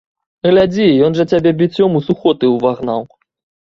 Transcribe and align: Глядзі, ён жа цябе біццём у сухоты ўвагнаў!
Глядзі, 0.49 0.87
ён 1.09 1.19
жа 1.19 1.27
цябе 1.35 1.53
біццём 1.61 1.91
у 2.03 2.05
сухоты 2.09 2.45
ўвагнаў! 2.57 3.11